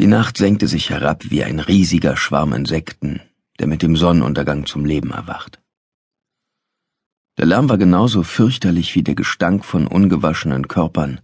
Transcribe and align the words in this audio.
Die 0.00 0.08
Nacht 0.08 0.36
senkte 0.36 0.66
sich 0.66 0.90
herab 0.90 1.30
wie 1.30 1.44
ein 1.44 1.60
riesiger 1.60 2.16
Schwarm 2.16 2.52
Insekten, 2.52 3.20
der 3.60 3.68
mit 3.68 3.82
dem 3.82 3.96
Sonnenuntergang 3.96 4.66
zum 4.66 4.84
Leben 4.84 5.12
erwacht. 5.12 5.62
Der 7.38 7.46
Lärm 7.46 7.68
war 7.68 7.78
genauso 7.78 8.22
fürchterlich 8.22 8.94
wie 8.94 9.02
der 9.02 9.14
Gestank 9.14 9.64
von 9.64 9.86
ungewaschenen 9.86 10.66
Körpern, 10.66 11.20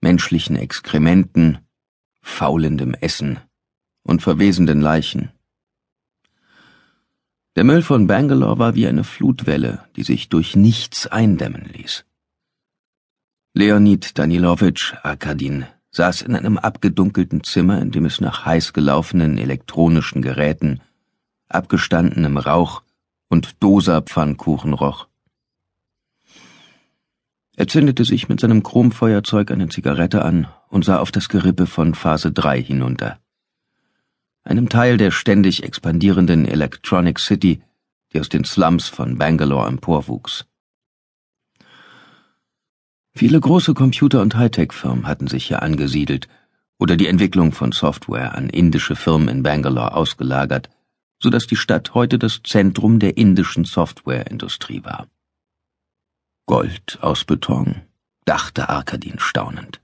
menschlichen 0.00 0.56
Exkrementen, 0.56 1.58
faulendem 2.22 2.94
Essen 2.94 3.40
und 4.02 4.22
verwesenden 4.22 4.80
Leichen. 4.80 5.30
Der 7.56 7.64
Müll 7.64 7.82
von 7.82 8.06
Bangalore 8.06 8.58
war 8.58 8.74
wie 8.74 8.86
eine 8.86 9.04
Flutwelle, 9.04 9.84
die 9.96 10.04
sich 10.04 10.28
durch 10.28 10.56
nichts 10.56 11.06
eindämmen 11.06 11.64
ließ. 11.64 12.06
Leonid 13.54 14.18
Danilowitsch 14.18 14.94
Arkadin 15.02 15.66
saß 15.90 16.22
in 16.22 16.34
einem 16.34 16.58
abgedunkelten 16.58 17.42
Zimmer, 17.44 17.80
in 17.80 17.90
dem 17.90 18.04
es 18.04 18.20
nach 18.20 18.44
heiß 18.44 18.72
gelaufenen 18.72 19.38
elektronischen 19.38 20.22
Geräten, 20.22 20.80
abgestandenem 21.48 22.36
Rauch 22.36 22.82
und 23.28 23.62
Dosa-Pfannkuchen 23.62 24.74
roch. 24.74 25.08
Er 27.56 27.66
zündete 27.66 28.04
sich 28.04 28.28
mit 28.28 28.38
seinem 28.38 28.62
Chromfeuerzeug 28.62 29.50
eine 29.50 29.68
Zigarette 29.68 30.24
an 30.24 30.46
und 30.68 30.84
sah 30.84 30.98
auf 30.98 31.10
das 31.10 31.28
Gerippe 31.28 31.66
von 31.66 31.94
Phase 31.94 32.30
3 32.30 32.62
hinunter. 32.62 33.18
Einem 34.44 34.68
Teil 34.68 34.96
der 34.96 35.10
ständig 35.10 35.64
expandierenden 35.64 36.46
Electronic 36.46 37.18
City, 37.18 37.60
die 38.12 38.20
aus 38.20 38.28
den 38.28 38.44
Slums 38.44 38.88
von 38.88 39.18
Bangalore 39.18 39.66
emporwuchs. 39.66 40.46
Viele 43.18 43.40
große 43.40 43.74
Computer- 43.74 44.22
und 44.22 44.36
Hightech-Firmen 44.36 45.08
hatten 45.08 45.26
sich 45.26 45.48
hier 45.48 45.60
angesiedelt 45.60 46.28
oder 46.78 46.96
die 46.96 47.08
Entwicklung 47.08 47.50
von 47.50 47.72
Software 47.72 48.36
an 48.36 48.48
indische 48.48 48.94
Firmen 48.94 49.26
in 49.26 49.42
Bangalore 49.42 49.94
ausgelagert, 49.94 50.70
so 51.20 51.28
dass 51.28 51.48
die 51.48 51.56
Stadt 51.56 51.94
heute 51.94 52.20
das 52.20 52.42
Zentrum 52.44 53.00
der 53.00 53.16
indischen 53.16 53.64
Softwareindustrie 53.64 54.84
war. 54.84 55.08
Gold 56.46 56.98
aus 57.00 57.24
Beton, 57.24 57.82
dachte 58.24 58.68
Arkadin 58.68 59.18
staunend. 59.18 59.80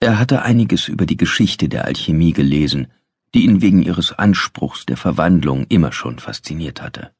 Er 0.00 0.18
hatte 0.18 0.42
einiges 0.42 0.86
über 0.86 1.06
die 1.06 1.16
Geschichte 1.16 1.70
der 1.70 1.86
Alchemie 1.86 2.34
gelesen, 2.34 2.88
die 3.32 3.46
ihn 3.46 3.62
wegen 3.62 3.80
ihres 3.82 4.12
Anspruchs 4.12 4.84
der 4.84 4.98
Verwandlung 4.98 5.64
immer 5.70 5.92
schon 5.92 6.18
fasziniert 6.18 6.82
hatte. 6.82 7.10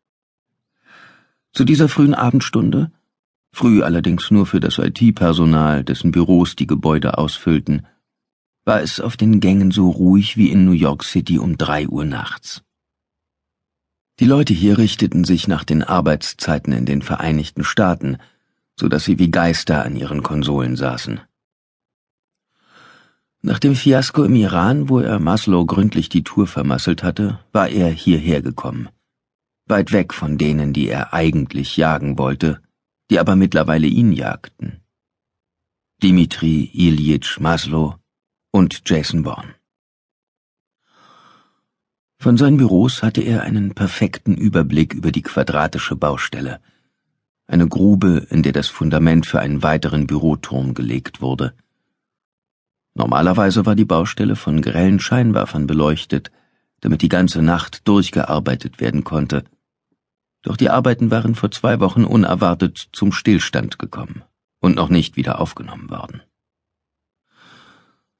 Zu 1.55 1.65
dieser 1.65 1.89
frühen 1.89 2.13
Abendstunde 2.13 2.91
früh 3.57 3.83
allerdings 3.83 4.31
nur 4.31 4.45
für 4.45 4.61
das 4.61 4.79
IT-Personal, 4.79 5.83
dessen 5.83 6.13
Büros 6.13 6.57
die 6.57 6.67
Gebäude 6.67 7.17
ausfüllten, 7.17 7.87
war 8.67 8.83
es 8.83 9.01
auf 9.01 9.17
den 9.17 9.41
Gängen 9.41 9.71
so 9.71 9.89
ruhig 9.89 10.37
wie 10.37 10.51
in 10.51 10.67
New 10.67 10.73
York 10.73 11.05
City 11.05 11.39
um 11.39 11.57
drei 11.57 11.89
Uhr 11.89 12.05
nachts. 12.05 12.63
Die 14.21 14.27
Leute 14.27 14.53
hier 14.53 14.77
richteten 14.77 15.25
sich 15.25 15.49
nach 15.49 15.65
den 15.65 15.83
Arbeitszeiten 15.83 16.73
in 16.75 16.85
den 16.85 17.01
Vereinigten 17.01 17.65
Staaten, 17.65 18.19
so 18.79 18.89
dass 18.89 19.05
sie 19.05 19.19
wie 19.19 19.31
Geister 19.31 19.85
an 19.85 19.97
ihren 19.97 20.23
Konsolen 20.23 20.77
saßen. 20.77 21.21
Nach 23.41 23.59
dem 23.59 23.75
Fiasko 23.75 24.25
im 24.25 24.35
Iran, 24.35 24.91
wo 24.91 25.01
er 25.01 25.19
Maslow 25.19 25.65
gründlich 25.65 26.11
die 26.11 26.25
Tour 26.25 26.47
vermasselt 26.47 27.03
hatte, 27.03 27.39
war 27.53 27.69
er 27.69 27.89
hierher 27.89 28.43
gekommen. 28.43 28.91
Weit 29.67 29.93
weg 29.93 30.13
von 30.13 30.37
denen, 30.37 30.75
die 30.75 30.89
er 30.89 31.15
eigentlich 31.15 31.77
jagen 31.77 32.19
wollte, 32.19 32.61
die 33.11 33.19
aber 33.19 33.37
mittlerweile 33.37 33.87
ihn 33.87 34.13
jagten. 34.13 34.83
Dimitri 36.03 36.71
Ilyich 36.73 37.41
Maslow 37.41 37.97
und 38.51 38.83
Jason 38.85 39.23
Bourne. 39.23 39.55
Von 42.19 42.37
seinen 42.37 42.57
Büros 42.57 43.03
hatte 43.03 43.21
er 43.21 43.43
einen 43.43 43.75
perfekten 43.75 44.35
Überblick 44.35 44.95
über 44.95 45.13
die 45.13 45.23
quadratische 45.23 45.97
Baustelle, 45.97 46.61
eine 47.47 47.69
Grube, 47.69 48.27
in 48.31 48.43
der 48.43 48.53
das 48.53 48.69
Fundament 48.69 49.27
für 49.27 49.41
einen 49.41 49.63
weiteren 49.63 50.07
Büroturm 50.07 50.75
gelegt 50.75 51.21
wurde. 51.21 51.55
Normalerweise 52.95 53.67
war 53.67 53.77
die 53.77 53.85
Baustelle 53.85 54.37
von 54.37 54.63
grellen 54.63 54.99
Scheinwerfern 54.99 55.67
beleuchtet, 55.67 56.33
damit 56.81 57.03
die 57.03 57.09
ganze 57.09 57.43
Nacht 57.43 57.87
durchgearbeitet 57.87 58.81
werden 58.81 59.05
konnte, 59.05 59.45
doch 60.47 60.57
die 60.57 60.71
Arbeiten 60.71 61.11
waren 61.11 61.35
vor 61.35 61.51
zwei 61.51 61.81
Wochen 61.81 62.05
unerwartet 62.05 62.89
zum 62.93 63.11
Stillstand 63.11 63.81
gekommen 63.81 64.23
und 64.61 64.77
noch 64.77 64.91
nicht 64.91 65.17
wieder 65.17 65.41
aufgenommen 65.41 65.91
worden. 65.91 66.23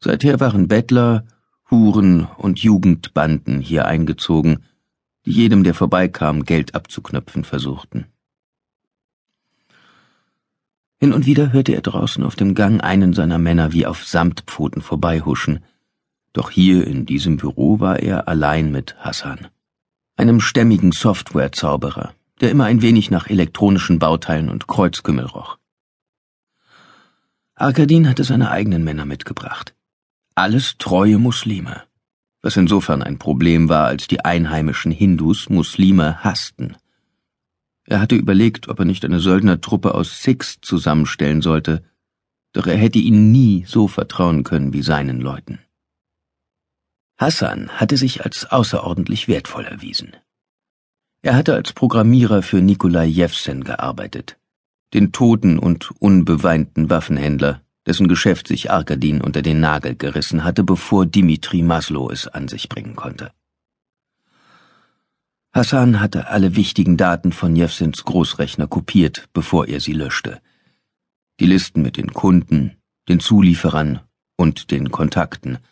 Seither 0.01 0.41
waren 0.41 0.67
Bettler, 0.67 1.25
Huren 1.71 2.25
und 2.37 2.59
Jugendbanden 2.59 3.61
hier 3.61 3.87
eingezogen, 3.87 4.65
die 5.25 5.31
jedem, 5.31 5.63
der 5.63 5.73
vorbeikam, 5.73 6.45
Geld 6.45 6.75
abzuknöpfen 6.75 7.45
versuchten. 7.45 8.07
Hin 10.99 11.13
und 11.13 11.27
wieder 11.27 11.53
hörte 11.53 11.75
er 11.75 11.83
draußen 11.83 12.25
auf 12.25 12.35
dem 12.35 12.57
Gang 12.57 12.83
einen 12.83 13.13
seiner 13.13 13.39
Männer 13.39 13.73
wie 13.73 13.87
auf 13.87 14.05
Samtpfoten 14.05 14.83
vorbeihuschen, 14.83 15.61
doch 16.33 16.51
hier 16.51 16.89
in 16.89 17.07
diesem 17.07 17.37
Büro 17.37 17.79
war 17.79 18.01
er 18.01 18.27
allein 18.27 18.73
mit 18.73 18.97
Hassan 18.99 19.47
einem 20.17 20.41
stämmigen 20.41 20.93
Softwarezauberer, 20.93 22.15
der 22.41 22.51
immer 22.51 22.65
ein 22.65 22.83
wenig 22.83 23.11
nach 23.11 23.29
elektronischen 23.29 23.99
Bauteilen 23.99 24.49
und 24.49 24.67
Kreuzkümmel 24.67 25.27
roch. 25.27 25.59
Arkadin 27.55 28.09
hatte 28.09 28.25
seine 28.25 28.51
eigenen 28.51 28.85
Männer 28.85 29.07
mitgebracht. 29.07 29.75
Alles 30.35 30.77
treue 30.77 31.19
Muslime, 31.19 31.85
was 32.43 32.57
insofern 32.57 33.03
ein 33.03 33.19
Problem 33.19 33.71
war, 33.71 33.87
als 33.87 34.07
die 34.07 34.25
einheimischen 34.25 34.93
Hindus 34.93 35.49
Muslime 35.49 36.23
hassten. 36.23 36.77
Er 37.85 38.01
hatte 38.01 38.17
überlegt, 38.17 38.69
ob 38.69 38.81
er 38.81 38.85
nicht 38.85 39.05
eine 39.05 39.21
Söldnertruppe 39.21 39.95
aus 39.95 40.23
Sikhs 40.23 40.59
zusammenstellen 40.61 41.41
sollte, 41.41 41.83
doch 42.53 42.67
er 42.67 42.77
hätte 42.77 42.99
ihnen 42.99 43.33
nie 43.33 43.65
so 43.67 43.89
vertrauen 43.89 44.45
können 44.45 44.73
wie 44.73 44.83
seinen 44.83 45.21
Leuten. 45.21 45.61
Hassan 47.17 47.71
hatte 47.71 47.97
sich 47.97 48.25
als 48.25 48.45
außerordentlich 48.51 49.29
wertvoll 49.29 49.65
erwiesen. 49.65 50.17
Er 51.27 51.35
hatte 51.35 51.55
als 51.55 51.73
Programmierer 51.73 52.41
für 52.41 52.61
Nikolai 52.63 53.07
Jewsen 53.07 53.65
gearbeitet, 53.65 54.39
den 54.95 55.11
toten 55.11 55.59
und 55.59 55.91
unbeweinten 55.99 56.89
Waffenhändler, 56.89 57.63
dessen 57.85 58.07
Geschäft 58.07 58.47
sich 58.47 58.71
Arkadin 58.71 59.21
unter 59.21 59.43
den 59.43 59.59
Nagel 59.59 59.97
gerissen 59.97 60.45
hatte, 60.45 60.63
bevor 60.63 61.05
Dimitri 61.05 61.63
Maslow 61.63 62.13
es 62.13 62.29
an 62.29 62.47
sich 62.47 62.69
bringen 62.69 62.95
konnte. 62.95 63.33
Hassan 65.53 65.99
hatte 65.99 66.29
alle 66.29 66.55
wichtigen 66.55 66.97
Daten 66.97 67.33
von 67.33 67.57
Jewsens 67.57 68.05
Großrechner 68.05 68.69
kopiert, 68.69 69.29
bevor 69.33 69.67
er 69.67 69.81
sie 69.81 69.95
löschte. 69.95 70.41
Die 71.41 71.47
Listen 71.47 71.83
mit 71.83 71.97
den 71.97 72.13
Kunden, 72.13 72.77
den 73.09 73.19
Zulieferern 73.19 73.99
und 74.37 74.71
den 74.71 74.93
Kontakten– 74.93 75.59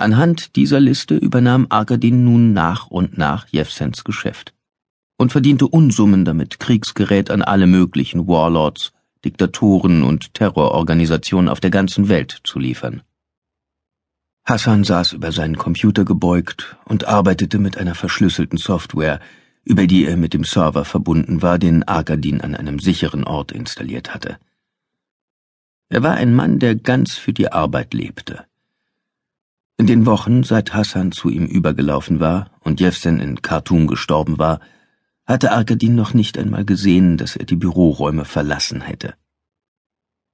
Anhand 0.00 0.56
dieser 0.56 0.80
Liste 0.80 1.14
übernahm 1.14 1.66
Arkadin 1.68 2.24
nun 2.24 2.54
nach 2.54 2.86
und 2.86 3.18
nach 3.18 3.46
Jewsens 3.48 4.02
Geschäft 4.02 4.54
und 5.18 5.30
verdiente 5.30 5.68
Unsummen 5.68 6.24
damit, 6.24 6.58
Kriegsgerät 6.58 7.30
an 7.30 7.42
alle 7.42 7.66
möglichen 7.66 8.26
Warlords, 8.26 8.94
Diktatoren 9.26 10.02
und 10.02 10.32
Terrororganisationen 10.32 11.50
auf 11.50 11.60
der 11.60 11.68
ganzen 11.68 12.08
Welt 12.08 12.40
zu 12.44 12.58
liefern. 12.58 13.02
Hassan 14.46 14.84
saß 14.84 15.12
über 15.12 15.32
seinen 15.32 15.58
Computer 15.58 16.06
gebeugt 16.06 16.78
und 16.86 17.06
arbeitete 17.06 17.58
mit 17.58 17.76
einer 17.76 17.94
verschlüsselten 17.94 18.56
Software, 18.56 19.20
über 19.64 19.86
die 19.86 20.06
er 20.06 20.16
mit 20.16 20.32
dem 20.32 20.44
Server 20.44 20.86
verbunden 20.86 21.42
war, 21.42 21.58
den 21.58 21.82
Arkadin 21.86 22.40
an 22.40 22.54
einem 22.54 22.78
sicheren 22.78 23.24
Ort 23.24 23.52
installiert 23.52 24.14
hatte. 24.14 24.38
Er 25.90 26.02
war 26.02 26.14
ein 26.14 26.34
Mann, 26.34 26.58
der 26.58 26.74
ganz 26.74 27.16
für 27.16 27.34
die 27.34 27.52
Arbeit 27.52 27.92
lebte. 27.92 28.46
In 29.80 29.86
den 29.86 30.04
Wochen, 30.04 30.42
seit 30.42 30.74
Hassan 30.74 31.10
zu 31.10 31.30
ihm 31.30 31.46
übergelaufen 31.46 32.20
war 32.20 32.50
und 32.60 32.80
Jefsen 32.80 33.18
in 33.18 33.40
Khartoum 33.40 33.86
gestorben 33.86 34.38
war, 34.38 34.60
hatte 35.24 35.52
Arkadin 35.52 35.94
noch 35.94 36.12
nicht 36.12 36.36
einmal 36.36 36.66
gesehen, 36.66 37.16
dass 37.16 37.34
er 37.34 37.46
die 37.46 37.56
Büroräume 37.56 38.26
verlassen 38.26 38.82
hätte. 38.82 39.14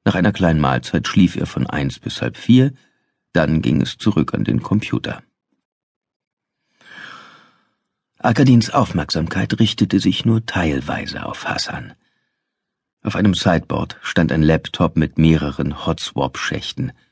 Nach 0.05 0.17
einer 0.17 0.33
kleinen 0.33 0.59
Mahlzeit 0.59 1.07
schlief 1.07 1.37
er 1.37 1.47
von 1.47 1.69
eins 1.69 2.01
bis 2.01 2.21
halb 2.23 2.37
vier, 2.37 2.73
dann 3.35 3.63
ging 3.63 3.81
es 3.81 3.99
zurück 3.99 4.35
an 4.35 4.43
den 4.43 4.63
Computer. 4.63 5.23
Arkadins 8.19 8.71
Aufmerksamkeit 8.71 9.61
richtete 9.61 10.01
sich 10.01 10.25
nur 10.25 10.45
teilweise 10.45 11.25
auf 11.25 11.45
Hassan. 11.45 11.93
Auf 13.05 13.15
einem 13.15 13.35
Sideboard 13.35 13.97
stand 14.03 14.33
ein 14.33 14.43
Laptop 14.43 14.97
mit 14.97 15.19
mehreren 15.19 15.87
Hotswap-Schächten– 15.87 16.91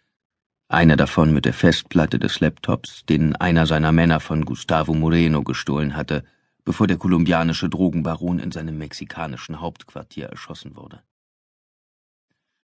einer 0.69 0.97
davon 0.97 1.33
mit 1.33 1.45
der 1.45 1.53
Festplatte 1.53 2.19
des 2.19 2.41
Laptops, 2.41 3.05
den 3.07 3.37
einer 3.37 3.67
seiner 3.67 3.93
Männer 3.93 4.21
von 4.21 4.45
Gustavo 4.45 4.95
Moreno 4.95 5.43
gestohlen 5.43 5.97
hatte, 5.97 6.25
bevor 6.65 6.87
der 6.87 6.97
kolumbianische 6.97 7.69
Drogenbaron 7.69 8.39
in 8.39 8.51
seinem 8.51 8.79
mexikanischen 8.79 9.61
Hauptquartier 9.61 10.27
erschossen 10.27 10.77
wurde 10.77 11.03